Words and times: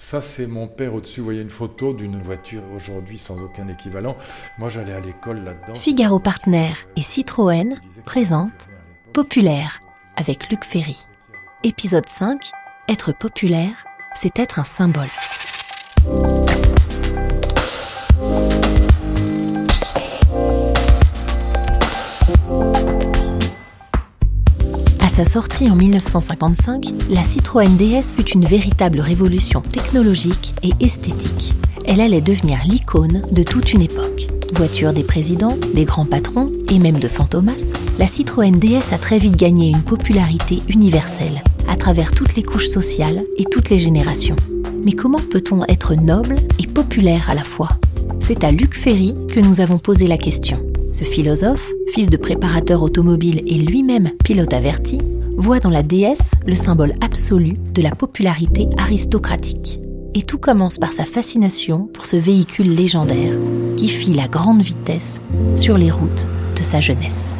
Ça, 0.00 0.22
c'est 0.22 0.46
mon 0.46 0.66
père 0.66 0.94
au-dessus. 0.94 1.20
Vous 1.20 1.26
voyez 1.26 1.42
une 1.42 1.50
photo 1.50 1.92
d'une 1.92 2.22
voiture 2.22 2.62
aujourd'hui 2.74 3.18
sans 3.18 3.38
aucun 3.42 3.68
équivalent. 3.68 4.16
Moi, 4.58 4.70
j'allais 4.70 4.94
à 4.94 5.00
l'école 5.00 5.44
là-dedans. 5.44 5.74
Figaro 5.74 6.18
Partner 6.18 6.70
et 6.96 7.02
Citroën 7.02 7.78
présentent 8.06 8.68
Populaire 9.12 9.82
avec 10.16 10.48
Luc 10.50 10.64
Ferry. 10.64 11.04
Épisode 11.64 12.08
5 12.08 12.50
Être 12.88 13.12
populaire, 13.12 13.84
c'est 14.14 14.38
être 14.38 14.58
un 14.58 14.64
symbole. 14.64 15.10
Sa 25.24 25.32
sortie 25.32 25.68
en 25.68 25.76
1955, 25.76 26.94
la 27.10 27.22
Citroën 27.22 27.76
DS 27.76 28.14
fut 28.16 28.30
une 28.30 28.46
véritable 28.46 29.00
révolution 29.00 29.60
technologique 29.60 30.54
et 30.62 30.72
esthétique. 30.82 31.52
Elle 31.84 32.00
allait 32.00 32.22
devenir 32.22 32.60
l'icône 32.64 33.20
de 33.30 33.42
toute 33.42 33.74
une 33.74 33.82
époque. 33.82 34.28
Voiture 34.54 34.94
des 34.94 35.02
présidents, 35.02 35.58
des 35.74 35.84
grands 35.84 36.06
patrons 36.06 36.50
et 36.70 36.78
même 36.78 36.98
de 36.98 37.06
Fantomas, 37.06 37.74
la 37.98 38.06
Citroën 38.06 38.58
DS 38.58 38.94
a 38.94 38.98
très 38.98 39.18
vite 39.18 39.36
gagné 39.36 39.68
une 39.68 39.82
popularité 39.82 40.62
universelle 40.70 41.44
à 41.68 41.76
travers 41.76 42.12
toutes 42.12 42.34
les 42.34 42.42
couches 42.42 42.68
sociales 42.68 43.22
et 43.36 43.44
toutes 43.44 43.68
les 43.68 43.76
générations. 43.76 44.36
Mais 44.86 44.92
comment 44.92 45.20
peut-on 45.30 45.66
être 45.66 45.96
noble 45.96 46.36
et 46.58 46.66
populaire 46.66 47.28
à 47.28 47.34
la 47.34 47.44
fois? 47.44 47.68
C'est 48.20 48.42
à 48.42 48.52
Luc 48.52 48.74
Ferry 48.74 49.14
que 49.28 49.40
nous 49.40 49.60
avons 49.60 49.78
posé 49.78 50.06
la 50.06 50.16
question. 50.16 50.69
Ce 51.00 51.06
philosophe, 51.06 51.66
fils 51.94 52.10
de 52.10 52.18
préparateur 52.18 52.82
automobile 52.82 53.42
et 53.46 53.56
lui-même 53.56 54.10
pilote 54.22 54.52
averti, 54.52 54.98
voit 55.34 55.58
dans 55.58 55.70
la 55.70 55.82
déesse 55.82 56.32
le 56.46 56.54
symbole 56.54 56.92
absolu 57.00 57.54
de 57.72 57.80
la 57.80 57.92
popularité 57.92 58.68
aristocratique. 58.76 59.80
Et 60.12 60.20
tout 60.20 60.36
commence 60.36 60.76
par 60.76 60.92
sa 60.92 61.06
fascination 61.06 61.88
pour 61.94 62.04
ce 62.04 62.16
véhicule 62.16 62.74
légendaire 62.74 63.32
qui 63.78 63.88
fit 63.88 64.12
la 64.12 64.28
grande 64.28 64.60
vitesse 64.60 65.22
sur 65.54 65.78
les 65.78 65.90
routes 65.90 66.26
de 66.54 66.62
sa 66.62 66.82
jeunesse. 66.82 67.34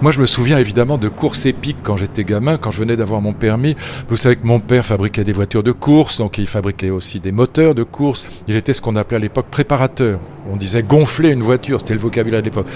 Moi, 0.00 0.12
je 0.12 0.20
me 0.20 0.26
souviens 0.26 0.58
évidemment 0.58 0.96
de 0.96 1.08
courses 1.08 1.44
épiques 1.46 1.78
quand 1.82 1.96
j'étais 1.96 2.22
gamin, 2.22 2.56
quand 2.56 2.70
je 2.70 2.78
venais 2.78 2.96
d'avoir 2.96 3.20
mon 3.20 3.32
permis. 3.32 3.74
Vous 4.08 4.16
savez 4.16 4.36
que 4.36 4.46
mon 4.46 4.60
père 4.60 4.86
fabriquait 4.86 5.24
des 5.24 5.32
voitures 5.32 5.64
de 5.64 5.72
course, 5.72 6.18
donc 6.18 6.38
il 6.38 6.46
fabriquait 6.46 6.90
aussi 6.90 7.18
des 7.18 7.32
moteurs 7.32 7.74
de 7.74 7.82
course. 7.82 8.28
Il 8.46 8.54
était 8.54 8.74
ce 8.74 8.80
qu'on 8.80 8.94
appelait 8.94 9.16
à 9.16 9.20
l'époque 9.20 9.46
préparateur. 9.50 10.20
On 10.50 10.56
disait 10.56 10.84
gonfler 10.84 11.30
une 11.30 11.42
voiture, 11.42 11.80
c'était 11.80 11.94
le 11.94 12.00
vocabulaire 12.00 12.40
de 12.40 12.44
l'époque. 12.44 12.68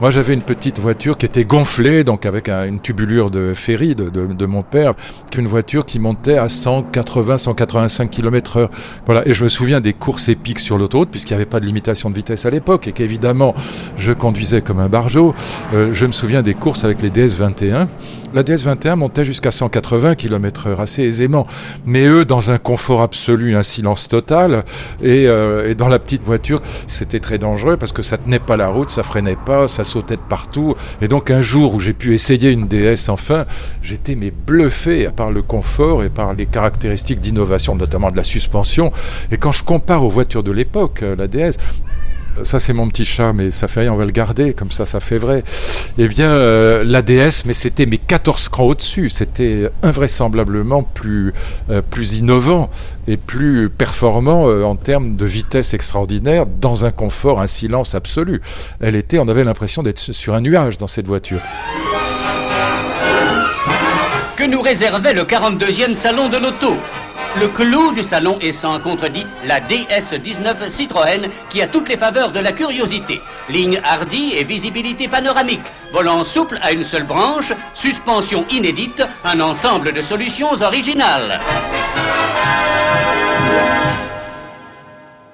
Moi, 0.00 0.10
j'avais 0.10 0.32
une 0.32 0.42
petite 0.42 0.80
voiture 0.80 1.18
qui 1.18 1.26
était 1.26 1.44
gonflée, 1.44 2.02
donc 2.02 2.24
avec 2.24 2.48
une 2.48 2.80
tubulure 2.80 3.30
de 3.30 3.52
ferry 3.54 3.94
de, 3.94 4.08
de, 4.08 4.46
mon 4.46 4.62
père, 4.62 4.94
une 5.36 5.46
voiture 5.46 5.84
qui 5.84 5.98
montait 5.98 6.38
à 6.38 6.48
180, 6.48 7.38
185 7.38 8.10
km 8.10 8.56
heure. 8.56 8.70
Voilà. 9.06 9.26
Et 9.28 9.34
je 9.34 9.44
me 9.44 9.48
souviens 9.48 9.80
des 9.80 9.92
courses 9.92 10.28
épiques 10.28 10.58
sur 10.58 10.76
l'autoroute, 10.76 11.10
puisqu'il 11.10 11.34
n'y 11.34 11.36
avait 11.36 11.46
pas 11.46 11.60
de 11.60 11.66
limitation 11.66 12.10
de 12.10 12.16
vitesse 12.16 12.46
à 12.46 12.50
l'époque, 12.50 12.88
et 12.88 12.92
qu'évidemment, 12.92 13.54
je 13.96 14.12
conduisais 14.12 14.62
comme 14.62 14.80
un 14.80 14.88
barjot. 14.88 15.34
Euh, 15.74 15.90
je 15.92 16.06
me 16.06 16.12
souviens 16.12 16.42
des 16.42 16.54
courses 16.54 16.69
avec 16.84 17.02
les 17.02 17.10
DS21. 17.10 17.86
La 18.32 18.42
DS21 18.42 18.94
montait 18.94 19.24
jusqu'à 19.24 19.50
180 19.50 20.14
km 20.14 20.68
heure 20.68 20.80
assez 20.80 21.02
aisément. 21.02 21.46
Mais 21.84 22.06
eux, 22.06 22.24
dans 22.24 22.50
un 22.50 22.58
confort 22.58 23.02
absolu, 23.02 23.56
un 23.56 23.62
silence 23.62 24.08
total, 24.08 24.64
et, 25.02 25.26
euh, 25.26 25.68
et 25.68 25.74
dans 25.74 25.88
la 25.88 25.98
petite 25.98 26.22
voiture, 26.22 26.62
c'était 26.86 27.18
très 27.18 27.38
dangereux 27.38 27.76
parce 27.76 27.92
que 27.92 28.02
ça 28.02 28.18
tenait 28.18 28.38
pas 28.38 28.56
la 28.56 28.68
route, 28.68 28.90
ça 28.90 29.02
freinait 29.02 29.36
pas, 29.36 29.68
ça 29.68 29.84
sautait 29.84 30.16
de 30.16 30.22
partout. 30.28 30.74
Et 31.02 31.08
donc 31.08 31.30
un 31.30 31.42
jour 31.42 31.74
où 31.74 31.80
j'ai 31.80 31.92
pu 31.92 32.14
essayer 32.14 32.50
une 32.50 32.68
DS 32.68 33.08
enfin, 33.08 33.46
j'étais 33.82 34.14
mais 34.14 34.30
bluffé 34.30 35.08
par 35.14 35.30
le 35.30 35.42
confort 35.42 36.04
et 36.04 36.08
par 36.08 36.34
les 36.34 36.46
caractéristiques 36.46 37.20
d'innovation, 37.20 37.74
notamment 37.74 38.10
de 38.10 38.16
la 38.16 38.24
suspension. 38.24 38.92
Et 39.32 39.36
quand 39.36 39.52
je 39.52 39.64
compare 39.64 40.04
aux 40.04 40.08
voitures 40.08 40.42
de 40.42 40.52
l'époque, 40.52 41.02
euh, 41.02 41.16
la 41.16 41.26
DS, 41.26 41.56
ça 42.42 42.58
c'est 42.58 42.72
mon 42.72 42.88
petit 42.88 43.04
chat, 43.04 43.32
mais 43.32 43.50
ça 43.50 43.68
fait 43.68 43.80
rien, 43.80 43.92
on 43.92 43.96
va 43.96 44.04
le 44.04 44.10
garder, 44.10 44.54
comme 44.54 44.70
ça 44.70 44.86
ça 44.86 45.00
fait 45.00 45.18
vrai. 45.18 45.44
Eh 45.98 46.08
bien, 46.08 46.30
euh, 46.30 46.84
la 46.84 47.02
DS, 47.02 47.44
mais 47.46 47.52
c'était 47.52 47.86
mes 47.86 47.98
14 47.98 48.48
crans 48.48 48.64
au-dessus, 48.64 49.10
c'était 49.10 49.70
invraisemblablement 49.82 50.82
plus, 50.82 51.32
euh, 51.70 51.82
plus 51.82 52.18
innovant 52.18 52.70
et 53.08 53.16
plus 53.16 53.68
performant 53.68 54.48
euh, 54.48 54.62
en 54.62 54.76
termes 54.76 55.16
de 55.16 55.26
vitesse 55.26 55.74
extraordinaire, 55.74 56.46
dans 56.46 56.84
un 56.84 56.90
confort, 56.90 57.40
un 57.40 57.46
silence 57.46 57.94
absolu. 57.94 58.40
Elle 58.80 58.96
était, 58.96 59.18
on 59.18 59.28
avait 59.28 59.44
l'impression 59.44 59.82
d'être 59.82 59.98
sur 59.98 60.34
un 60.34 60.40
nuage 60.40 60.78
dans 60.78 60.86
cette 60.86 61.06
voiture. 61.06 61.40
Que 64.38 64.50
nous 64.50 64.62
réservait 64.62 65.12
le 65.12 65.24
42e 65.24 65.94
salon 66.02 66.30
de 66.30 66.38
l'auto? 66.38 66.76
Le 67.38 67.48
clou 67.48 67.92
du 67.92 68.02
salon 68.02 68.38
est 68.40 68.52
sans 68.52 68.80
contredit 68.80 69.26
la 69.44 69.60
DS19 69.60 70.76
Citroën 70.76 71.28
qui 71.50 71.62
a 71.62 71.68
toutes 71.68 71.88
les 71.88 71.96
faveurs 71.96 72.32
de 72.32 72.40
la 72.40 72.52
curiosité. 72.52 73.20
Ligne 73.48 73.80
hardie 73.84 74.32
et 74.34 74.44
visibilité 74.44 75.08
panoramique, 75.08 75.60
volant 75.92 76.24
souple 76.24 76.58
à 76.60 76.72
une 76.72 76.84
seule 76.84 77.06
branche, 77.06 77.52
suspension 77.74 78.44
inédite, 78.50 79.02
un 79.24 79.40
ensemble 79.40 79.92
de 79.92 80.02
solutions 80.02 80.52
originales. 80.52 81.40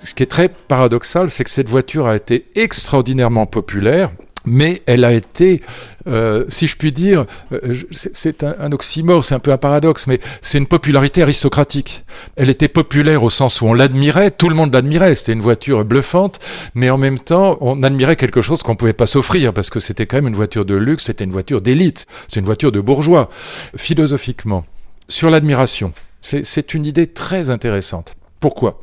Ce 0.00 0.14
qui 0.14 0.22
est 0.22 0.30
très 0.30 0.48
paradoxal, 0.48 1.30
c'est 1.30 1.44
que 1.44 1.50
cette 1.50 1.68
voiture 1.68 2.06
a 2.06 2.16
été 2.16 2.46
extraordinairement 2.54 3.46
populaire 3.46 4.10
mais 4.44 4.82
elle 4.86 5.04
a 5.04 5.12
été, 5.12 5.62
euh, 6.06 6.44
si 6.48 6.66
je 6.66 6.76
puis 6.76 6.92
dire, 6.92 7.24
euh, 7.52 7.74
c'est 7.90 8.44
un, 8.44 8.72
oxymore, 8.72 9.24
c'est 9.24 9.34
un 9.34 9.38
peu 9.38 9.52
un 9.52 9.56
paradoxe, 9.56 10.06
mais 10.06 10.20
c'est 10.40 10.58
une 10.58 10.66
popularité 10.66 11.22
aristocratique. 11.22 12.04
Elle 12.36 12.50
était 12.50 12.68
populaire 12.68 13.22
au 13.22 13.30
sens 13.30 13.60
où 13.60 13.66
on 13.66 13.74
l'admirait, 13.74 14.30
tout 14.30 14.48
le 14.48 14.54
monde 14.54 14.72
l'admirait, 14.72 15.14
c'était 15.14 15.32
une 15.32 15.40
voiture 15.40 15.84
bluffante, 15.84 16.40
mais 16.74 16.90
en 16.90 16.98
même 16.98 17.18
temps, 17.18 17.56
on 17.60 17.82
admirait 17.82 18.16
quelque 18.16 18.42
chose 18.42 18.62
qu'on 18.62 18.76
pouvait 18.76 18.92
pas 18.92 19.06
s'offrir, 19.06 19.52
parce 19.54 19.70
que 19.70 19.80
c'était 19.80 20.06
quand 20.06 20.18
même 20.18 20.28
une 20.28 20.36
voiture 20.36 20.64
de 20.64 20.74
luxe, 20.74 21.04
c'était 21.04 21.24
une 21.24 21.32
voiture 21.32 21.60
d'élite, 21.60 22.06
c'est 22.28 22.40
une 22.40 22.46
voiture 22.46 22.72
de 22.72 22.80
bourgeois. 22.80 23.30
Philosophiquement, 23.76 24.64
sur 25.08 25.30
l'admiration, 25.30 25.92
c'est 26.22 26.74
une 26.74 26.86
idée 26.86 27.06
très 27.06 27.50
intéressante. 27.50 28.14
Pourquoi? 28.40 28.80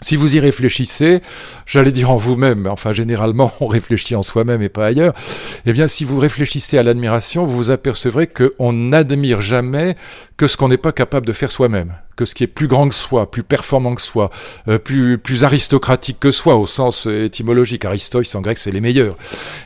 Si 0.00 0.16
vous 0.16 0.36
y 0.36 0.40
réfléchissez, 0.40 1.20
j'allais 1.66 1.92
dire 1.92 2.10
en 2.10 2.16
vous-même, 2.16 2.66
enfin 2.66 2.92
généralement 2.92 3.52
on 3.60 3.66
réfléchit 3.66 4.14
en 4.14 4.22
soi-même 4.22 4.62
et 4.62 4.68
pas 4.68 4.86
ailleurs, 4.86 5.14
eh 5.66 5.72
bien 5.72 5.86
si 5.86 6.04
vous 6.04 6.18
réfléchissez 6.18 6.78
à 6.78 6.82
l'admiration, 6.82 7.46
vous 7.46 7.56
vous 7.56 7.70
apercevrez 7.70 8.26
qu'on 8.26 8.72
n'admire 8.72 9.40
jamais 9.40 9.96
que 10.36 10.46
ce 10.46 10.56
qu'on 10.56 10.68
n'est 10.68 10.76
pas 10.76 10.92
capable 10.92 11.26
de 11.26 11.32
faire 11.32 11.50
soi-même 11.50 11.94
que 12.16 12.24
ce 12.24 12.34
qui 12.34 12.44
est 12.44 12.48
plus 12.48 12.68
grand 12.68 12.88
que 12.88 12.94
soi, 12.94 13.30
plus 13.30 13.42
performant 13.42 13.94
que 13.94 14.00
soi, 14.00 14.30
euh, 14.68 14.78
plus, 14.78 15.18
plus 15.18 15.44
aristocratique 15.44 16.18
que 16.20 16.30
soi 16.30 16.56
au 16.56 16.66
sens 16.66 17.06
euh, 17.06 17.24
étymologique. 17.24 17.84
Aristoïs 17.84 18.32
en 18.34 18.40
grec, 18.40 18.58
c'est 18.58 18.70
les 18.70 18.80
meilleurs. 18.80 19.16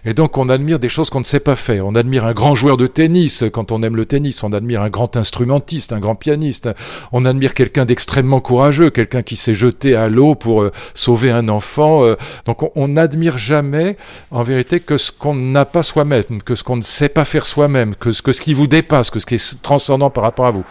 Et 0.05 0.15
donc 0.15 0.38
on 0.38 0.49
admire 0.49 0.78
des 0.78 0.88
choses 0.88 1.11
qu'on 1.11 1.21
ne 1.21 1.25
sait 1.25 1.41
pas 1.41 1.56
faire. 1.56 1.87
On 1.87 1.94
admire 1.94 2.25
un 2.25 2.33
grand 2.33 2.55
joueur 2.55 2.77
de 2.77 2.87
tennis 2.87 3.44
quand 3.53 3.72
on 3.72 3.83
aime 3.83 3.97
le 3.97 4.06
tennis. 4.06 4.43
On 4.43 4.53
admire 4.53 4.83
un 4.83 4.88
grand 4.88 5.17
instrumentiste, 5.17 5.93
un 5.93 6.00
grand 6.00 6.15
pianiste. 6.15 6.71
On 7.12 7.25
admire 7.25 7.55
quelqu'un 7.55 7.84
d'extrêmement 7.84 8.41
courageux, 8.41 8.91
quelqu'un 8.91 9.22
qui 9.22 9.37
s'est 9.37 9.55
jeté 9.55 9.94
à 9.94 10.09
l'eau 10.09 10.18
pour 10.34 10.62
euh, 10.62 10.73
sauver 10.95 11.31
un 11.31 11.49
enfant. 11.49 12.03
donc 12.47 12.77
on 12.77 12.89
n'admire 12.89 13.39
jamais, 13.39 13.97
en 14.31 14.43
vérité, 14.43 14.81
que 14.81 14.99
ce 14.99 15.12
qu'on 15.12 15.34
n'a 15.34 15.65
pas 15.65 15.83
soi-même, 15.83 16.43
que 16.45 16.55
ce 16.55 16.62
qu'on 16.65 16.77
ne 16.77 16.83
sait 16.83 17.09
pas 17.09 17.25
faire 17.25 17.47
soi-même, 17.47 17.95
que, 17.95 18.11
que 18.23 18.33
ce 18.33 18.41
qui 18.41 18.55
vous 18.55 18.67
dépasse, 18.67 19.11
que 19.11 19.21
ce 19.21 19.27
qui 19.27 19.37
est 19.37 19.62
transcendant 19.62 20.11
par 20.11 20.25
rapport 20.25 20.47
à 20.47 20.51
vous. 20.51 20.65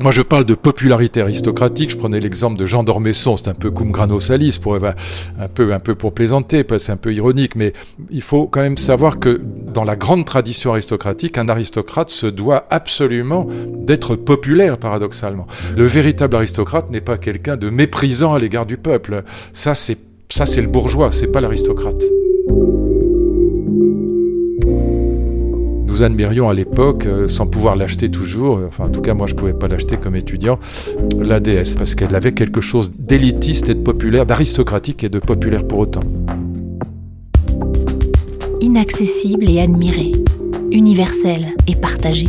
Moi, 0.00 0.12
je 0.12 0.22
parle 0.22 0.44
de 0.44 0.54
popularité 0.54 1.20
aristocratique. 1.20 1.90
Je 1.90 1.96
prenais 1.96 2.20
l'exemple 2.20 2.56
de 2.56 2.66
Jean 2.66 2.84
d'Ormesson. 2.84 3.36
C'est 3.36 3.48
un 3.48 3.54
peu 3.54 3.72
cum 3.72 3.90
grano 3.90 4.20
salis, 4.20 4.58
pour, 4.62 4.76
un, 4.76 5.48
peu, 5.52 5.72
un 5.72 5.80
peu 5.80 5.96
pour 5.96 6.12
plaisanter, 6.12 6.64
c'est 6.78 6.92
un 6.92 6.96
peu 6.96 7.12
ironique. 7.12 7.56
Mais 7.56 7.72
il 8.10 8.22
faut 8.22 8.46
quand 8.46 8.60
même 8.60 8.78
savoir 8.78 9.18
que 9.18 9.40
dans 9.74 9.82
la 9.82 9.96
grande 9.96 10.24
tradition 10.24 10.72
aristocratique, 10.72 11.36
un 11.36 11.48
aristocrate 11.48 12.10
se 12.10 12.26
doit 12.26 12.66
absolument 12.70 13.46
d'être 13.76 14.14
populaire, 14.14 14.78
paradoxalement. 14.78 15.48
Le 15.76 15.86
véritable 15.86 16.36
aristocrate 16.36 16.90
n'est 16.90 17.00
pas 17.00 17.18
quelqu'un 17.18 17.56
de 17.56 17.68
méprisant 17.68 18.34
à 18.34 18.38
l'égard 18.38 18.66
du 18.66 18.76
peuple. 18.76 19.24
Ça, 19.52 19.74
c'est, 19.74 19.98
ça, 20.28 20.46
c'est 20.46 20.62
le 20.62 20.68
bourgeois, 20.68 21.10
c'est 21.10 21.32
pas 21.32 21.40
l'aristocrate. 21.40 22.02
Nous 25.98 26.04
admirions 26.04 26.48
à 26.48 26.54
l'époque, 26.54 27.06
euh, 27.06 27.26
sans 27.26 27.46
pouvoir 27.46 27.74
l'acheter 27.74 28.08
toujours, 28.08 28.60
enfin 28.68 28.84
en 28.84 28.88
tout 28.88 29.00
cas 29.00 29.14
moi 29.14 29.26
je 29.26 29.34
ne 29.34 29.38
pouvais 29.38 29.52
pas 29.52 29.66
l'acheter 29.66 29.96
comme 29.96 30.14
étudiant, 30.14 30.58
la 31.18 31.40
déesse, 31.40 31.74
parce 31.74 31.94
qu'elle 31.94 32.14
avait 32.14 32.32
quelque 32.32 32.60
chose 32.60 32.92
d'élitiste 32.96 33.68
et 33.68 33.74
de 33.74 33.80
populaire, 33.80 34.24
d'aristocratique 34.24 35.02
et 35.02 35.08
de 35.08 35.18
populaire 35.18 35.66
pour 35.66 35.80
autant. 35.80 36.02
Inaccessible 38.60 39.48
et 39.48 39.60
admiré, 39.60 40.12
universel 40.70 41.48
et 41.66 41.74
partagé, 41.74 42.28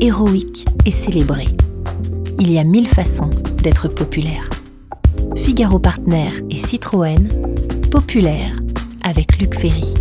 héroïque 0.00 0.66
et 0.84 0.90
célébré. 0.90 1.46
Il 2.40 2.52
y 2.52 2.58
a 2.58 2.64
mille 2.64 2.88
façons 2.88 3.30
d'être 3.62 3.88
populaire. 3.88 4.50
Figaro 5.36 5.78
Partner 5.78 6.30
et 6.50 6.56
Citroën, 6.56 7.28
populaire 7.90 8.58
avec 9.04 9.38
Luc 9.40 9.54
Ferry. 9.54 9.94